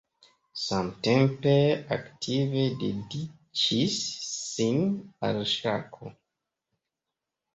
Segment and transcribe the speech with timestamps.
[0.59, 1.51] Samtempe
[1.97, 4.81] aktive dediĉis sin
[5.29, 6.09] al ŝako.